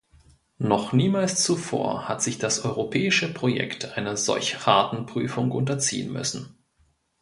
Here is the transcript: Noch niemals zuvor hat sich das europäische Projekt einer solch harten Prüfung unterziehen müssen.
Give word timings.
Noch 0.57 0.93
niemals 0.93 1.43
zuvor 1.43 2.07
hat 2.09 2.23
sich 2.23 2.39
das 2.39 2.65
europäische 2.65 3.31
Projekt 3.31 3.99
einer 3.99 4.17
solch 4.17 4.65
harten 4.65 5.05
Prüfung 5.05 5.51
unterziehen 5.51 6.11
müssen. 6.11 6.57